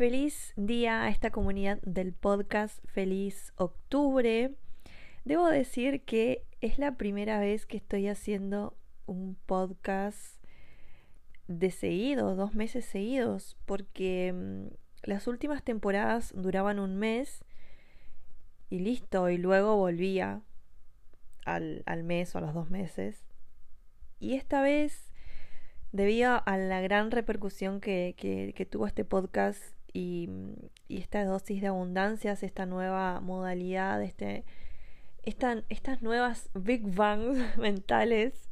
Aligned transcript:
Feliz 0.00 0.54
día 0.56 1.02
a 1.02 1.10
esta 1.10 1.30
comunidad 1.30 1.78
del 1.82 2.14
podcast, 2.14 2.82
feliz 2.86 3.52
octubre. 3.56 4.54
Debo 5.26 5.46
decir 5.48 6.06
que 6.06 6.42
es 6.62 6.78
la 6.78 6.96
primera 6.96 7.38
vez 7.38 7.66
que 7.66 7.76
estoy 7.76 8.08
haciendo 8.08 8.74
un 9.04 9.36
podcast 9.44 10.42
de 11.48 11.70
seguido, 11.70 12.34
dos 12.34 12.54
meses 12.54 12.86
seguidos, 12.86 13.58
porque 13.66 14.32
mm, 14.32 14.68
las 15.02 15.26
últimas 15.26 15.62
temporadas 15.62 16.32
duraban 16.34 16.78
un 16.78 16.96
mes 16.96 17.44
y 18.70 18.78
listo, 18.78 19.28
y 19.28 19.36
luego 19.36 19.76
volvía 19.76 20.40
al, 21.44 21.84
mes 22.04 22.34
o 22.34 22.38
a 22.38 22.40
los 22.40 22.54
dos 22.54 22.70
meses. 22.70 23.26
Y 24.18 24.36
esta 24.36 24.62
vez, 24.62 25.12
debido 25.92 26.42
a 26.46 26.56
la 26.56 26.80
gran 26.80 27.10
repercusión 27.10 27.82
que 27.82 28.66
tuvo 28.70 28.86
este 28.86 29.04
podcast 29.04 29.74
y, 29.92 30.28
esta 30.88 31.24
dosis 31.24 31.60
de 31.60 31.68
abundancias, 31.68 32.42
esta 32.42 32.66
nueva 32.66 33.20
modalidad, 33.20 34.02
este, 34.02 34.44
estas 35.22 36.02
nuevas 36.02 36.50
Big 36.54 36.82
Bangs 36.82 37.56
mentales 37.58 38.50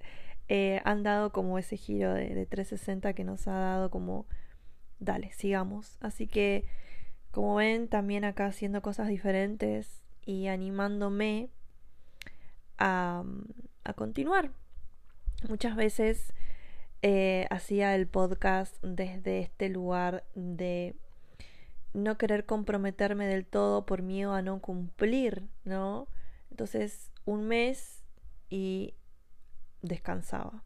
eh, 0.48 0.80
han 0.84 1.02
dado 1.02 1.32
como 1.32 1.58
ese 1.58 1.76
giro 1.76 2.14
de, 2.14 2.34
de 2.34 2.46
360 2.46 3.12
que 3.12 3.24
nos 3.24 3.48
ha 3.48 3.54
dado 3.54 3.90
como, 3.90 4.26
dale, 4.98 5.32
sigamos. 5.32 5.98
Así 6.00 6.26
que, 6.26 6.64
como 7.32 7.56
ven, 7.56 7.88
también 7.88 8.24
acá 8.24 8.46
haciendo 8.46 8.82
cosas 8.82 9.08
diferentes 9.08 10.04
y 10.24 10.46
animándome 10.46 11.50
a, 12.78 13.24
a 13.84 13.92
continuar. 13.94 14.52
Muchas 15.48 15.76
veces 15.76 16.32
eh, 17.02 17.46
hacía 17.50 17.94
el 17.94 18.08
podcast 18.08 18.76
desde 18.82 19.38
este 19.38 19.68
lugar 19.68 20.24
de 20.34 20.96
no 22.02 22.18
querer 22.18 22.46
comprometerme 22.46 23.26
del 23.26 23.46
todo 23.46 23.86
por 23.86 24.02
miedo 24.02 24.32
a 24.32 24.42
no 24.42 24.60
cumplir, 24.60 25.48
¿no? 25.64 26.08
Entonces, 26.50 27.12
un 27.24 27.46
mes 27.46 28.04
y 28.50 28.94
descansaba. 29.82 30.64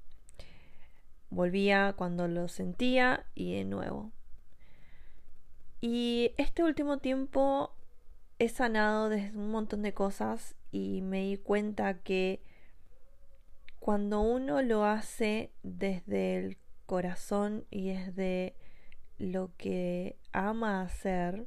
Volvía 1.30 1.94
cuando 1.97 2.28
lo 2.28 2.48
sentía 2.48 3.27
y 3.34 3.55
de 3.55 3.64
nuevo. 3.64 4.12
Y 5.80 6.33
este 6.36 6.62
último 6.62 6.98
tiempo 6.98 7.75
he 8.38 8.48
sanado 8.48 9.08
desde 9.08 9.36
un 9.36 9.50
montón 9.50 9.83
de 9.83 9.94
cosas 9.94 10.55
y 10.70 11.03
me 11.03 11.22
di 11.22 11.36
cuenta 11.36 12.03
que 12.03 12.42
cuando 13.78 14.20
uno 14.20 14.62
lo 14.62 14.84
hace 14.84 15.53
desde 15.62 16.36
el 16.36 16.58
corazón 16.86 17.66
y 17.70 17.88
desde 17.88 18.56
lo 19.23 19.53
que 19.56 20.19
ama 20.33 20.83
hacer, 20.83 21.47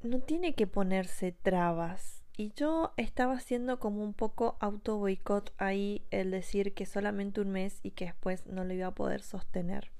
no 0.00 0.20
tiene 0.20 0.54
que 0.54 0.66
ponerse 0.66 1.32
trabas. 1.32 2.22
Y 2.36 2.52
yo 2.52 2.92
estaba 2.96 3.34
haciendo 3.34 3.80
como 3.80 4.04
un 4.04 4.14
poco 4.14 4.56
auto 4.60 4.96
boicot 4.96 5.52
ahí 5.58 6.06
el 6.12 6.30
decir 6.30 6.72
que 6.72 6.86
solamente 6.86 7.40
un 7.40 7.50
mes 7.50 7.80
y 7.82 7.90
que 7.90 8.04
después 8.04 8.46
no 8.46 8.62
lo 8.62 8.72
iba 8.72 8.86
a 8.86 8.94
poder 8.94 9.22
sostener. 9.22 9.90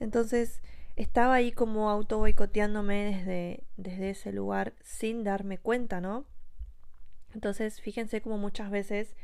Entonces 0.00 0.60
estaba 0.96 1.34
ahí 1.34 1.52
como 1.52 1.88
auto 1.88 2.18
boicoteándome 2.18 3.14
desde, 3.14 3.64
desde 3.76 4.10
ese 4.10 4.32
lugar 4.32 4.74
sin 4.82 5.22
darme 5.22 5.58
cuenta, 5.58 6.00
¿no? 6.00 6.26
Entonces 7.32 7.80
fíjense 7.80 8.20
como 8.22 8.38
muchas 8.38 8.72
veces 8.72 9.14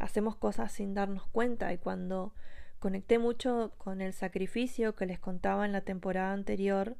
hacemos 0.00 0.34
cosas 0.34 0.72
sin 0.72 0.94
darnos 0.94 1.28
cuenta 1.28 1.72
y 1.72 1.78
cuando 1.78 2.34
conecté 2.82 3.20
mucho 3.20 3.70
con 3.78 4.00
el 4.00 4.12
sacrificio 4.12 4.96
que 4.96 5.06
les 5.06 5.20
contaba 5.20 5.64
en 5.64 5.70
la 5.70 5.82
temporada 5.82 6.32
anterior, 6.32 6.96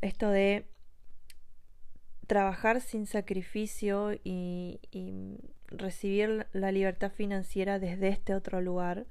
esto 0.00 0.28
de 0.28 0.66
trabajar 2.26 2.80
sin 2.80 3.06
sacrificio 3.06 4.12
y, 4.24 4.80
recibir 5.68 6.48
la 6.52 6.72
libertad 6.72 7.12
financiera 7.12 7.78
desde 7.78 8.08
este 8.08 8.34
otro 8.34 8.60
lugar, 8.60 9.06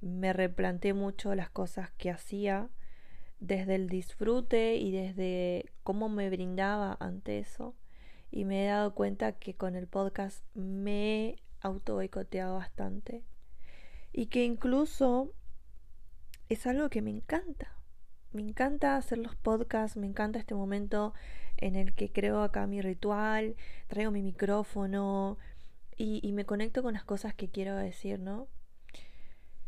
me 0.00 0.32
replanteé 0.32 0.92
mucho 0.92 1.36
las 1.36 1.50
cosas 1.50 1.92
que 1.92 2.10
hacía 2.10 2.68
desde 3.38 3.76
el 3.76 3.88
disfrute 3.88 4.74
y 4.74 4.90
desde 4.90 5.66
cómo 5.84 6.08
me 6.08 6.28
brindaba 6.30 6.96
ante 6.98 7.38
eso. 7.38 7.76
Y 8.32 8.44
me 8.44 8.64
he 8.64 8.68
dado 8.68 8.92
cuenta 8.92 9.38
que 9.38 9.54
con 9.54 9.76
el 9.76 9.86
podcast 9.86 10.44
me 10.54 11.28
he 11.28 11.36
auto 11.60 11.94
boicoteado 11.94 12.56
bastante 12.56 13.22
y 14.16 14.26
que 14.26 14.44
incluso 14.44 15.30
es 16.48 16.66
algo 16.66 16.88
que 16.88 17.02
me 17.02 17.10
encanta. 17.10 17.76
Me 18.32 18.40
encanta 18.40 18.96
hacer 18.96 19.18
los 19.18 19.36
podcasts, 19.36 19.98
me 19.98 20.06
encanta 20.06 20.38
este 20.38 20.54
momento 20.54 21.12
en 21.58 21.76
el 21.76 21.94
que 21.94 22.10
creo 22.10 22.42
acá 22.42 22.66
mi 22.66 22.80
ritual, 22.80 23.56
traigo 23.88 24.10
mi 24.10 24.22
micrófono 24.22 25.36
y, 25.98 26.32
me 26.32 26.46
conecto 26.46 26.82
con 26.82 26.94
las 26.94 27.04
cosas 27.04 27.34
que 27.34 27.50
quiero 27.50 27.76
decir, 27.76 28.18
¿no? 28.18 28.48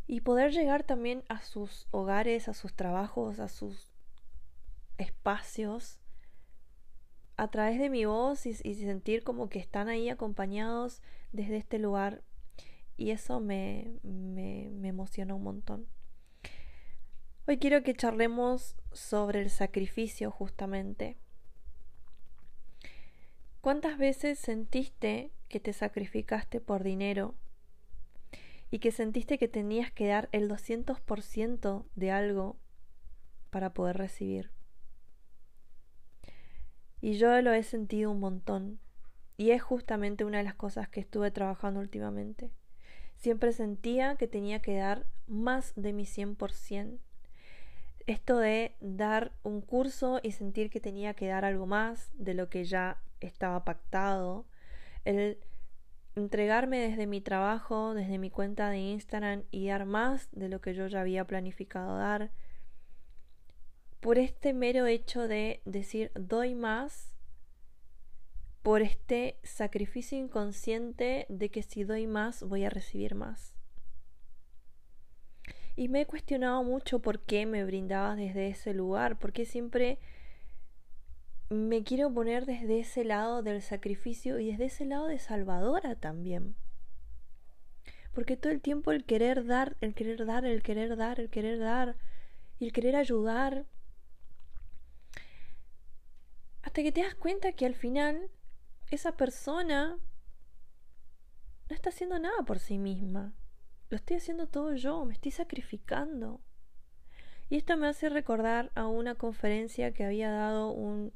Y 0.07 0.23
poder 0.23 0.53
llegar 0.53 0.83
también 0.83 1.25
a 1.29 1.43
sus 1.43 1.87
hogares, 1.91 2.49
a 2.49 2.55
sus 2.55 2.75
trabajos, 2.75 3.41
a 3.41 3.49
sus 3.49 3.93
espacios 4.97 6.01
a 7.37 7.49
través 7.49 7.79
de 7.79 7.91
mi 7.91 8.07
voz 8.07 8.47
y, 8.47 8.57
y 8.65 8.75
sentir 8.75 9.23
como 9.23 9.49
que 9.49 9.59
están 9.59 9.89
ahí 9.89 10.09
acompañados 10.09 11.03
desde 11.33 11.59
este 11.59 11.79
lugar 11.79 12.23
y 12.99 13.13
eso 13.13 13.41
me, 13.41 13.99
me, 14.03 14.69
me 14.73 14.89
emociona 14.89 15.35
un 15.35 15.45
montón. 15.45 15.87
Hoy 17.47 17.57
quiero 17.57 17.83
que 17.83 17.95
charlemos 17.95 18.77
sobre 18.93 19.41
el 19.41 19.49
sacrificio 19.49 20.31
justamente. 20.31 21.17
¿Cuántas 23.63 23.99
veces 23.99 24.39
sentiste 24.39 25.31
que 25.49 25.61
te 25.61 25.73
sacrificaste 25.73 26.61
por 26.61 26.83
dinero 26.83 27.35
y 28.71 28.81
que 28.81 28.91
sentiste 28.91 29.39
que 29.39 29.49
tenías 29.49 29.93
que 29.93 30.09
dar 30.09 30.29
el 30.33 30.51
200% 30.51 31.87
de 31.95 32.11
algo 32.11 32.59
para 33.51 33.73
poder 33.73 33.97
recibir? 33.97 34.51
Y 37.01 37.17
yo 37.17 37.41
lo 37.43 37.53
he 37.53 37.63
sentido 37.63 38.11
un 38.11 38.21
montón 38.21 38.81
y 39.37 39.53
es 39.53 39.63
justamente 39.63 40.25
una 40.25 40.39
de 40.39 40.45
las 40.45 40.57
cosas 40.57 40.89
que 40.89 40.99
estuve 40.99 41.31
trabajando 41.31 41.79
últimamente. 41.79 42.51
Siempre 43.19 43.53
sentía 43.53 44.15
que 44.15 44.29
tenía 44.29 44.63
que 44.63 44.77
dar 44.77 45.05
más 45.27 45.73
de 45.75 45.93
mi 45.93 46.05
100%. 46.05 46.99
Esto 48.07 48.39
de 48.39 48.77
dar 48.81 49.33
un 49.43 49.61
curso 49.61 50.21
y 50.23 50.33
sentir 50.33 50.71
que 50.71 50.81
tenía 50.81 51.15
que 51.15 51.27
dar 51.27 51.45
algo 51.45 51.67
más 51.67 52.11
de 52.15 52.35
lo 52.35 52.49
que 52.49 52.65
ya 52.65 53.03
estaba 53.21 53.65
pactado. 53.65 54.47
El 55.05 55.39
entregarme 56.15 56.79
desde 56.79 57.09
mi 57.09 57.21
trabajo, 57.21 57.93
desde 57.93 58.19
mi 58.19 58.31
cuenta 58.31 58.71
de 58.71 58.79
Instagram 58.79 59.43
y 59.51 59.67
dar 59.67 59.85
más 59.85 60.29
de 60.31 60.49
lo 60.49 60.61
que 60.61 60.75
yo 60.75 60.87
ya 60.87 61.01
había 61.01 61.27
planificado 61.27 61.99
dar. 61.99 62.31
Por 63.99 64.19
este 64.19 64.53
mero 64.53 64.87
hecho 64.87 65.27
de 65.27 65.61
decir 65.65 66.13
doy 66.15 66.55
más 66.55 67.18
por 68.69 68.83
este 68.83 69.39
sacrificio 69.45 70.19
inconsciente 70.19 71.25
de 71.31 71.49
que 71.49 71.63
si 71.63 71.85
doy 71.85 72.07
más 72.07 72.43
voy 72.43 72.67
a 72.67 72.69
recibir 72.69 73.15
más. 73.15 73.55
Y 75.75 75.89
me 75.89 76.03
he 76.03 76.07
cuestionado 76.07 76.63
mucho 76.65 76.99
por 76.99 77.19
qué 77.21 77.47
me 77.47 77.65
brindaba 77.65 78.15
desde 78.15 78.49
ese 78.49 78.75
lugar, 78.75 79.19
porque 79.19 79.47
siempre 79.47 79.99
me 81.49 81.83
quiero 81.83 82.13
poner 82.13 82.45
desde 82.45 82.81
ese 82.81 83.05
lado 83.05 83.43
del 83.43 83.63
sacrificio 83.63 84.39
y 84.39 84.51
desde 84.51 84.67
ese 84.67 84.85
lado 84.85 85.07
de 85.07 85.19
salvadora 85.19 85.95
también. 85.95 86.55
Porque 88.13 88.37
todo 88.37 88.53
el 88.53 88.61
tiempo 88.61 88.93
el 88.93 89.07
querer 89.07 89.47
dar, 89.47 89.79
el 89.81 89.95
querer 89.95 90.27
dar, 90.27 90.45
el 90.45 90.63
querer 90.63 90.95
dar, 90.95 91.21
el 91.21 91.31
querer 91.31 91.59
dar, 91.59 91.97
y 92.59 92.67
el 92.67 92.73
querer 92.75 92.97
ayudar, 92.97 93.65
hasta 96.61 96.83
que 96.83 96.93
te 96.93 97.01
das 97.01 97.15
cuenta 97.15 97.53
que 97.53 97.65
al 97.65 97.75
final 97.75 98.31
esa 98.91 99.13
persona 99.13 99.99
no 101.69 101.77
está 101.77 101.91
haciendo 101.91 102.19
nada 102.19 102.43
por 102.47 102.59
sí 102.59 102.79
misma. 102.79 103.35
Lo 103.91 103.97
estoy 103.97 104.17
haciendo 104.17 104.47
todo 104.49 104.75
yo, 104.75 105.05
me 105.05 105.15
estoy 105.15 105.33
sacrificando. 105.33 106.41
Y 107.51 107.57
esto 107.57 107.77
me 107.77 107.89
hace 107.89 108.09
recordar 108.09 108.71
a 108.75 108.87
una 108.87 109.15
conferencia 109.15 109.93
que 109.93 110.05
había 110.05 110.31
dado 110.31 110.71
un, 110.71 111.13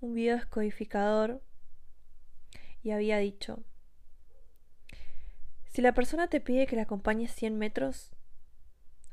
un 0.00 0.14
video 0.14 0.36
descodificador 0.36 1.42
y 2.82 2.90
había 2.90 3.18
dicho, 3.18 3.62
si 5.66 5.82
la 5.82 5.94
persona 5.94 6.28
te 6.28 6.40
pide 6.40 6.66
que 6.66 6.76
la 6.76 6.82
acompañes 6.82 7.32
100 7.34 7.56
metros, 7.56 8.10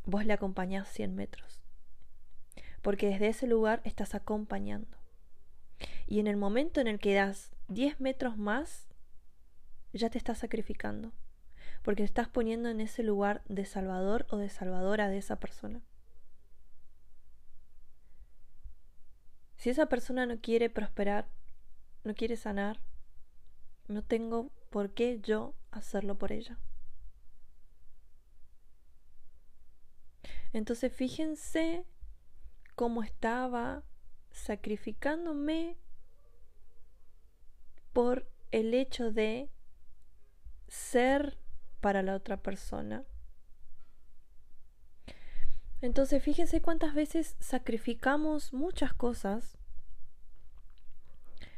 vos 0.03 0.25
le 0.25 0.33
acompañás 0.33 0.87
100 0.89 1.15
metros. 1.15 1.61
Porque 2.81 3.07
desde 3.07 3.27
ese 3.27 3.47
lugar 3.47 3.81
estás 3.83 4.15
acompañando. 4.15 5.04
Y 6.07 6.19
en 6.19 6.27
el 6.27 6.37
momento 6.37 6.81
en 6.81 6.87
el 6.87 6.99
que 6.99 7.13
das 7.13 7.51
10 7.67 7.99
metros 7.99 8.37
más, 8.37 8.87
ya 9.93 10.09
te 10.09 10.17
estás 10.17 10.39
sacrificando. 10.39 11.13
Porque 11.81 12.03
estás 12.03 12.27
poniendo 12.27 12.69
en 12.69 12.81
ese 12.81 13.03
lugar 13.03 13.43
de 13.47 13.65
salvador 13.65 14.25
o 14.29 14.37
de 14.37 14.49
salvadora 14.49 15.09
de 15.09 15.17
esa 15.17 15.39
persona. 15.39 15.83
Si 19.57 19.69
esa 19.69 19.87
persona 19.87 20.25
no 20.25 20.39
quiere 20.39 20.69
prosperar, 20.69 21.27
no 22.03 22.13
quiere 22.13 22.37
sanar, 22.37 22.81
no 23.87 24.03
tengo 24.03 24.51
por 24.69 24.93
qué 24.93 25.19
yo 25.21 25.55
hacerlo 25.71 26.17
por 26.17 26.31
ella. 26.31 26.59
Entonces 30.53 30.93
fíjense 30.93 31.85
cómo 32.75 33.03
estaba 33.03 33.83
sacrificándome 34.35 35.77
por 37.93 38.29
el 38.51 38.73
hecho 38.73 39.11
de 39.11 39.49
ser 40.67 41.39
para 41.79 42.03
la 42.03 42.15
otra 42.15 42.37
persona. 42.37 43.05
Entonces 45.81 46.21
fíjense 46.21 46.61
cuántas 46.61 46.93
veces 46.93 47.35
sacrificamos 47.39 48.53
muchas 48.53 48.93
cosas 48.93 49.57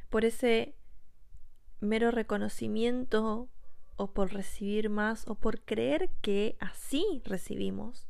por 0.09 0.23
ese 0.23 0.75
mero 1.79 2.11
reconocimiento 2.11 3.49
o 3.95 4.11
por 4.13 4.33
recibir 4.33 4.89
más 4.89 5.27
o 5.27 5.35
por 5.35 5.61
creer 5.61 6.09
que 6.21 6.57
así 6.59 7.21
recibimos. 7.25 8.07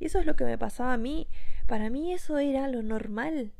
Y 0.00 0.06
eso 0.06 0.18
es 0.18 0.26
lo 0.26 0.36
que 0.36 0.44
me 0.44 0.56
pasaba 0.56 0.94
a 0.94 0.98
mí. 0.98 1.28
Para 1.66 1.90
mí 1.90 2.12
eso 2.12 2.38
era 2.38 2.68
lo 2.68 2.82
normal. 2.82 3.52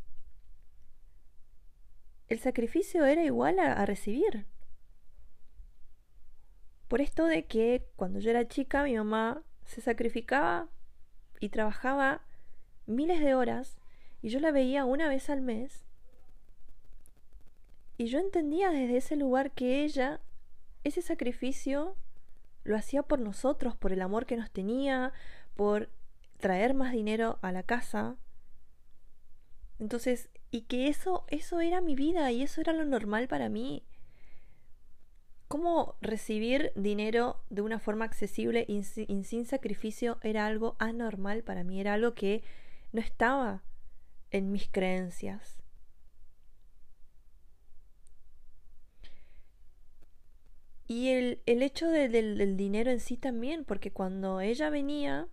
El 2.29 2.41
sacrificio 2.41 3.07
era 3.07 3.25
igual 3.25 3.59
a, 3.59 3.85
recibir. 3.87 4.47
Por 6.89 7.01
esto 7.01 7.25
de 7.25 7.47
que 7.47 7.87
cuando 7.97 8.19
yo 8.19 8.31
era 8.31 8.49
chica 8.49 8.85
mi 8.85 8.97
mamá 8.97 9.43
se 9.65 9.81
sacrificaba 9.81 10.69
y 11.41 11.49
trabajaba 11.49 12.23
miles 12.87 13.21
de 13.21 13.35
horas 13.35 13.79
y 14.23 14.31
yo 14.31 14.41
la 14.41 14.51
veía 14.51 14.85
una 14.85 15.09
vez 15.09 15.31
al 15.31 15.41
mes 15.41 15.85
y 17.99 18.07
yo 18.07 18.19
entendía 18.19 18.71
desde 18.71 18.97
ese 18.97 19.17
lugar 19.17 19.51
que 19.51 19.85
ella, 19.85 20.21
ese 20.85 21.03
sacrificio, 21.03 21.97
lo 22.63 22.77
hacía 22.77 23.03
por 23.03 23.19
nosotros, 23.19 23.75
por 23.75 23.93
el 23.93 24.03
amor 24.03 24.25
que 24.25 24.37
nos 24.37 24.51
tenía, 24.51 25.13
por 25.57 25.91
traer 26.39 26.75
más 26.75 26.93
dinero 26.93 27.39
a 27.43 27.51
la 27.51 27.65
casa. 27.65 28.17
Entonces, 29.81 30.31
y 30.51 30.63
que 30.63 30.89
eso, 30.89 31.25
eso 31.29 31.61
era 31.61 31.81
mi 31.81 31.95
vida 31.95 32.31
y 32.33 32.43
eso 32.43 32.61
era 32.61 32.73
lo 32.73 32.85
normal 32.85 33.29
para 33.29 33.49
mí. 33.49 33.85
¿Cómo 35.47 35.97
recibir 36.01 36.73
dinero 36.75 37.43
de 37.49 37.63
una 37.63 37.79
forma 37.79 38.05
accesible 38.05 38.67
y 38.69 38.83
sin 38.85 39.45
sacrificio 39.47 40.19
era 40.23 40.47
algo 40.47 40.77
anormal 40.79 41.43
para 41.43 41.65
mí? 41.65 41.81
Era 41.81 41.95
algo 41.95 42.15
que 42.15 42.43
no 42.93 43.01
estaba 43.01 43.63
en 44.31 44.53
mis 44.53 44.69
creencias. 44.69 45.59
Y 50.87 51.11
el, 51.11 51.43
el 51.45 51.63
hecho 51.63 51.89
del, 51.89 52.13
del 52.13 52.57
dinero 52.57 52.91
en 52.91 53.01
sí 53.01 53.19
también, 53.19 53.65
porque 53.65 53.91
cuando 53.91 54.41
ella 54.41 54.71
venía, 54.71 55.29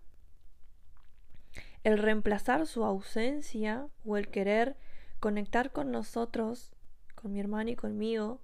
el 1.82 1.98
reemplazar 1.98 2.66
su 2.66 2.84
ausencia 2.84 3.88
o 4.04 4.16
el 4.16 4.28
querer 4.28 4.76
conectar 5.26 5.72
con 5.72 5.90
nosotros, 5.90 6.70
con 7.16 7.32
mi 7.32 7.40
hermano 7.40 7.70
y 7.70 7.74
conmigo, 7.74 8.40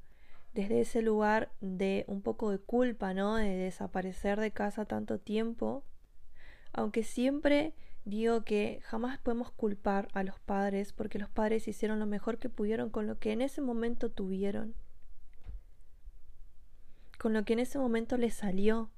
desde 0.53 0.81
ese 0.81 1.01
lugar 1.01 1.53
de 1.61 2.05
un 2.09 2.23
poco 2.23 2.51
de 2.51 2.59
culpa, 2.59 3.15
¿no? 3.15 3.37
De 3.37 3.55
desaparecer 3.55 4.41
de 4.41 4.51
casa 4.51 4.85
tanto 4.85 5.21
tiempo, 5.21 5.85
aunque 6.73 7.05
siempre 7.05 7.73
digo 8.05 8.43
que 8.43 8.81
jamás 8.83 9.21
podemos 9.21 9.53
culpar 9.53 10.09
a 10.13 10.25
los 10.25 10.41
padres 10.41 10.93
porque 10.93 11.21
los 11.21 11.31
padres 11.31 11.69
hicieron 11.69 12.01
lo 12.01 12.07
mejor 12.07 12.39
que 12.39 12.49
pudieron 12.49 12.91
con 12.91 13.07
lo 13.07 13.17
que 13.21 13.31
en 13.31 13.43
ese 13.43 13.61
momento 13.61 14.11
tuvieron 14.11 14.75
con 17.17 17.33
lo 17.33 17.45
que 17.45 17.53
en 17.53 17.61
ese 17.61 17.79
momento 17.79 18.17
le 18.17 18.33
salió. 18.33 18.91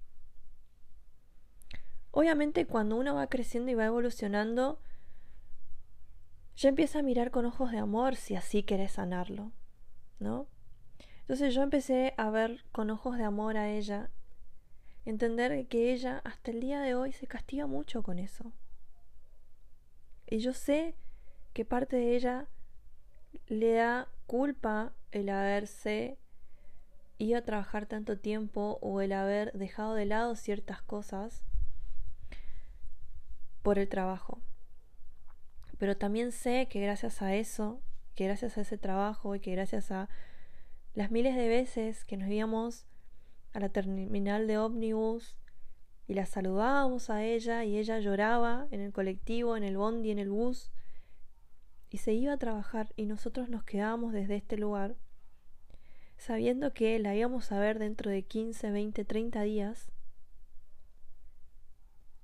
Obviamente 2.13 2.67
cuando 2.67 2.97
uno 2.97 3.15
va 3.15 3.27
creciendo 3.27 3.71
y 3.71 3.75
va 3.75 3.85
evolucionando, 3.85 4.81
ya 6.57 6.69
empieza 6.69 7.01
a 7.01 7.03
mirar 7.03 7.31
con 7.31 7.47
ojos 7.47 7.73
de 7.73 7.79
amor 7.79 8.17
si 8.17 8.37
así 8.37 8.63
querés 8.63 8.93
sanarlo, 8.93 9.53
¿no? 10.21 10.47
Entonces 11.21 11.55
yo 11.55 11.63
empecé 11.63 12.15
a 12.17 12.31
ver 12.31 12.65
con 12.71 12.91
ojos 12.91 13.17
de 13.17 13.25
amor 13.25 13.57
a 13.57 13.71
ella, 13.71 14.11
entender 15.05 15.67
que 15.69 15.93
ella 15.93 16.21
hasta 16.25 16.51
el 16.51 16.61
día 16.61 16.81
de 16.81 16.95
hoy 16.95 17.13
se 17.13 17.27
castiga 17.27 17.67
mucho 17.67 18.03
con 18.03 18.19
eso. 18.19 18.53
Y 20.27 20.39
yo 20.39 20.53
sé 20.53 20.95
que 21.53 21.65
parte 21.65 21.97
de 21.97 22.17
ella 22.17 22.47
le 23.47 23.73
da 23.73 24.09
culpa 24.27 24.93
el 25.13 25.29
haberse 25.29 26.19
ir 27.19 27.37
a 27.37 27.45
trabajar 27.45 27.87
tanto 27.87 28.19
tiempo 28.19 28.79
o 28.81 29.01
el 29.01 29.13
haber 29.13 29.53
dejado 29.53 29.95
de 29.95 30.07
lado 30.07 30.37
ciertas 30.37 30.83
cosas 30.83 31.43
por 33.63 33.79
el 33.79 33.89
trabajo. 33.89 34.41
Pero 35.79 35.97
también 35.97 36.33
sé 36.33 36.69
que 36.71 36.81
gracias 36.81 37.23
a 37.23 37.35
eso, 37.35 37.81
que 38.15 38.25
gracias 38.25 38.59
a 38.59 38.63
ese 38.63 38.79
trabajo 38.79 39.35
y 39.35 39.41
que 39.41 39.53
gracias 39.53 39.91
a 39.91 40.09
las 40.95 41.11
miles 41.11 41.35
de 41.35 41.49
veces 41.49 42.05
que 42.05 42.17
nos 42.17 42.29
íbamos 42.29 42.87
a 43.53 43.61
la 43.61 43.69
terminal 43.69 44.47
de 44.47 44.59
ómnibus 44.59 45.37
y 46.07 46.15
la 46.15 46.27
saludábamos 46.27 47.11
a 47.11 47.25
ella 47.25 47.65
y 47.65 47.79
ella 47.79 47.99
lloraba 47.99 48.69
en 48.71 48.81
el 48.81 48.93
colectivo, 48.93 49.57
en 49.57 49.65
el 49.65 49.77
bondi, 49.77 50.11
en 50.11 50.19
el 50.19 50.31
bus 50.31 50.71
y 51.91 51.99
se 51.99 52.13
iba 52.13 52.33
a 52.33 52.39
trabajar 52.39 52.93
y 52.97 53.07
nosotros 53.07 53.49
nos 53.49 53.65
quedábamos 53.65 54.13
desde 54.13 54.37
este 54.37 54.57
lugar 54.57 54.97
sabiendo 56.17 56.73
que 56.73 56.99
la 56.99 57.15
íbamos 57.15 57.53
a 57.53 57.59
ver 57.59 57.79
dentro 57.79 58.11
de 58.11 58.23
15, 58.23 58.71
20, 58.71 59.05
30 59.05 59.43
días, 59.43 59.91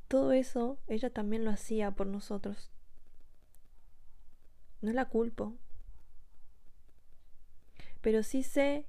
todo 0.08 0.32
eso 0.32 0.78
ella 0.86 1.10
también 1.10 1.44
lo 1.44 1.50
hacía 1.50 1.90
por 1.92 2.06
nosotros. 2.06 2.70
No 4.80 4.92
la 4.92 5.06
culpo, 5.06 5.56
pero 8.00 8.22
sí 8.22 8.42
sé 8.42 8.86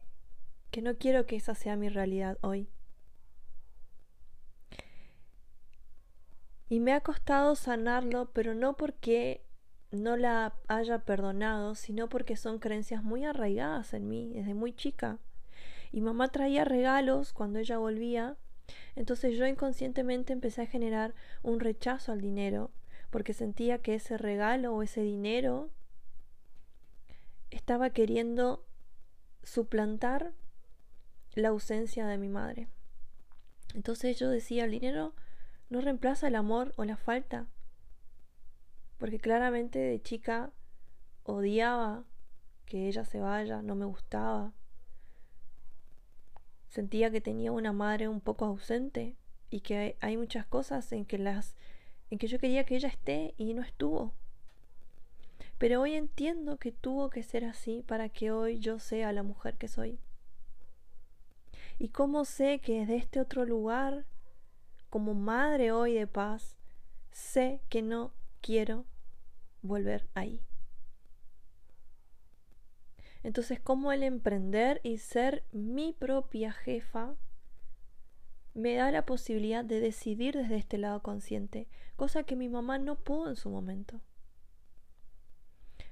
que 0.72 0.82
no 0.82 0.96
quiero 0.98 1.26
que 1.26 1.36
esa 1.36 1.54
sea 1.56 1.76
mi 1.76 1.90
realidad 1.90 2.38
hoy. 2.42 2.70
Y 6.70 6.80
me 6.80 6.94
ha 6.94 7.02
costado 7.02 7.56
sanarlo, 7.56 8.32
pero 8.32 8.54
no 8.56 8.78
porque 8.78 9.44
no 9.92 10.16
la 10.16 10.56
haya 10.70 11.00
perdonado, 11.00 11.76
sino 11.76 12.08
porque 12.08 12.38
son 12.38 12.60
creencias 12.60 13.04
muy 13.04 13.26
arraigadas 13.26 13.94
en 13.94 14.08
mí 14.08 14.32
desde 14.34 14.54
muy 14.54 14.72
chica. 14.72 15.20
Y 15.92 16.00
mamá 16.00 16.30
traía 16.30 16.64
regalos 16.64 17.34
cuando 17.34 17.60
ella 17.60 17.78
volvía, 17.78 18.38
entonces 18.96 19.38
yo 19.38 19.46
inconscientemente 19.46 20.32
empecé 20.32 20.62
a 20.62 20.68
generar 20.68 21.14
un 21.44 21.60
rechazo 21.60 22.14
al 22.14 22.22
dinero, 22.22 22.72
porque 23.10 23.34
sentía 23.34 23.80
que 23.80 23.96
ese 23.96 24.18
regalo 24.18 24.74
o 24.74 24.82
ese 24.82 25.02
dinero 25.02 25.70
estaba 27.52 27.92
queriendo 27.92 28.66
suplantar 29.44 30.34
la 31.36 31.50
ausencia 31.50 32.08
de 32.08 32.18
mi 32.18 32.28
madre. 32.28 32.68
Entonces 33.76 34.18
yo 34.18 34.30
decía, 34.30 34.66
el 34.66 34.72
dinero 34.72 35.14
no 35.70 35.82
reemplaza 35.82 36.28
el 36.28 36.36
amor 36.36 36.74
o 36.78 36.84
la 36.84 36.98
falta 36.98 37.48
porque 39.02 39.18
claramente 39.18 39.80
de 39.80 40.00
chica 40.00 40.54
odiaba 41.24 42.04
que 42.68 42.88
ella 42.88 43.04
se 43.04 43.20
vaya, 43.20 43.64
no 43.64 43.74
me 43.74 43.86
gustaba. 43.86 44.54
Sentía 46.68 47.10
que 47.10 47.20
tenía 47.20 47.52
una 47.52 47.74
madre 47.74 48.08
un 48.08 48.22
poco 48.22 48.46
ausente 48.46 49.18
y 49.50 49.62
que 49.62 49.98
hay 50.02 50.18
muchas 50.18 50.46
cosas 50.46 50.92
en 50.92 51.06
que 51.06 51.18
las 51.18 51.56
en 52.12 52.20
que 52.20 52.28
yo 52.28 52.38
quería 52.38 52.64
que 52.64 52.76
ella 52.76 52.90
esté 52.90 53.34
y 53.38 53.56
no 53.56 53.64
estuvo. 53.64 54.14
Pero 55.62 55.82
hoy 55.82 55.94
entiendo 55.94 56.58
que 56.58 56.72
tuvo 56.72 57.12
que 57.12 57.22
ser 57.22 57.46
así 57.46 57.84
para 57.84 58.10
que 58.10 58.32
hoy 58.32 58.58
yo 58.58 58.80
sea 58.80 59.14
la 59.14 59.22
mujer 59.22 59.60
que 59.60 59.68
soy. 59.68 60.00
Y 61.78 61.90
cómo 61.90 62.26
sé 62.26 62.62
que 62.62 62.80
desde 62.80 62.96
este 62.96 63.20
otro 63.20 63.46
lugar, 63.46 64.08
como 64.90 65.14
madre 65.14 65.72
hoy 65.72 65.94
de 65.94 66.08
paz, 66.08 66.58
sé 67.12 67.62
que 67.70 67.84
no 67.84 68.12
quiero 68.42 68.86
volver 69.62 70.08
ahí. 70.16 70.42
Entonces, 73.22 73.60
¿cómo 73.60 73.92
el 73.92 74.02
emprender 74.02 74.82
y 74.82 74.98
ser 74.98 75.44
mi 75.52 75.94
propia 75.94 76.54
jefa 76.54 77.14
me 78.56 78.74
da 78.74 78.90
la 78.90 79.06
posibilidad 79.06 79.64
de 79.64 79.80
decidir 79.80 80.36
desde 80.36 80.56
este 80.56 80.80
lado 80.80 81.04
consciente, 81.04 81.68
cosa 81.98 82.24
que 82.24 82.36
mi 82.36 82.50
mamá 82.50 82.80
no 82.80 82.96
pudo 82.96 83.30
en 83.30 83.36
su 83.36 83.52
momento? 83.52 84.02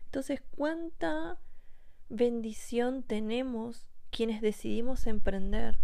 Entonces, 0.10 0.42
¿cuánta 0.56 1.38
bendición 2.10 3.04
tenemos 3.04 3.88
quienes 4.10 4.42
decidimos 4.42 5.06
emprender? 5.06 5.78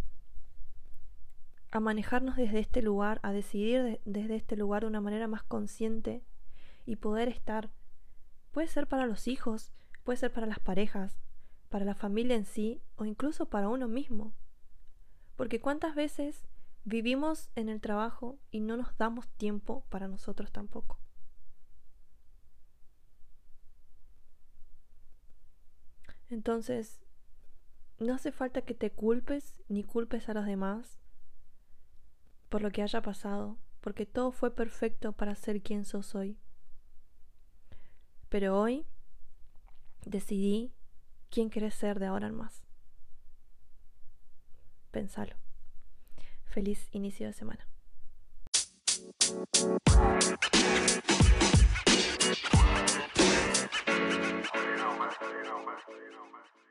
A 1.70 1.80
manejarnos 1.80 2.36
desde 2.36 2.58
este 2.58 2.82
lugar, 2.82 3.20
a 3.22 3.32
decidir 3.34 4.02
desde 4.04 4.36
este 4.36 4.56
lugar 4.56 4.82
de 4.82 4.88
una 4.88 5.00
manera 5.00 5.28
más 5.28 5.44
consciente 5.44 6.24
y 6.88 6.96
poder 6.96 7.28
estar. 7.28 7.70
Puede 8.50 8.68
ser 8.68 8.88
para 8.88 9.06
los 9.06 9.28
hijos, 9.28 9.72
puede 10.04 10.18
ser 10.18 10.34
para 10.34 10.48
las 10.48 10.60
parejas, 10.60 11.20
para 11.70 11.86
la 11.86 11.94
familia 11.94 12.36
en 12.36 12.46
sí 12.46 12.82
o 12.96 13.06
incluso 13.06 13.46
para 13.46 13.70
uno 13.70 13.88
mismo. 13.88 14.34
Porque 15.36 15.62
cuántas 15.62 15.94
veces 15.94 16.48
vivimos 16.84 17.52
en 17.54 17.70
el 17.70 17.80
trabajo 17.80 18.40
y 18.50 18.62
no 18.62 18.76
nos 18.76 18.98
damos 18.98 19.30
tiempo 19.38 19.86
para 19.90 20.08
nosotros 20.08 20.52
tampoco. 20.52 21.05
Entonces, 26.30 27.00
no 28.00 28.14
hace 28.14 28.32
falta 28.32 28.62
que 28.62 28.74
te 28.74 28.92
culpes 28.92 29.62
ni 29.68 29.84
culpes 29.84 30.28
a 30.30 30.34
los 30.34 30.46
demás 30.46 31.00
por 32.50 32.62
lo 32.62 32.72
que 32.72 32.82
haya 32.82 33.02
pasado, 33.02 33.58
porque 33.82 34.06
todo 34.06 34.32
fue 34.32 34.54
perfecto 34.54 35.12
para 35.14 35.36
ser 35.36 35.62
quien 35.62 35.86
sos 35.86 36.16
hoy. 36.16 36.38
Pero 38.30 38.60
hoy 38.60 38.86
decidí 40.06 40.74
quién 41.30 41.50
querés 41.50 41.76
ser 41.76 42.00
de 42.00 42.08
ahora 42.08 42.28
en 42.28 42.36
más. 42.36 42.64
Pensalo. 44.92 45.36
Feliz 46.46 46.88
inicio 46.92 47.28
de 47.28 47.34
semana. 47.34 47.68
más, 55.22 55.88
más, 55.88 56.32
más. 56.32 56.65